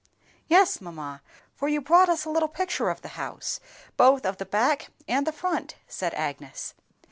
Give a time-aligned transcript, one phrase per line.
[0.47, 1.21] "Yes, mamma,
[1.53, 3.59] for you brought us little pictures of the house,
[3.97, 6.73] both of the back and the front," said Agnes.